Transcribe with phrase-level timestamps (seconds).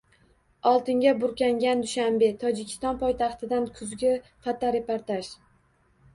[0.69, 4.17] Oltinga burkangan Dushanbe: Tojikiston poytaxtidan kuzgi
[4.49, 5.23] fotoreportaj